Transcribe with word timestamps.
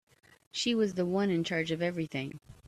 She 0.51 0.73
was 0.73 0.95
the 0.95 1.05
one 1.05 1.29
in 1.29 1.43
charge 1.43 1.69
of 1.69 1.79
everything. 1.79 2.39